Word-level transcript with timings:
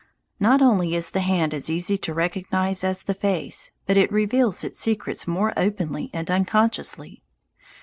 Not 0.39 0.63
only 0.63 0.95
is 0.95 1.11
the 1.11 1.19
hand 1.19 1.53
as 1.53 1.69
easy 1.69 1.95
to 1.95 2.11
recognize 2.15 2.83
as 2.83 3.03
the 3.03 3.13
face, 3.13 3.69
but 3.85 3.97
it 3.97 4.11
reveals 4.11 4.63
its 4.63 4.79
secrets 4.79 5.27
more 5.27 5.53
openly 5.55 6.09
and 6.11 6.31
unconsciously. 6.31 7.21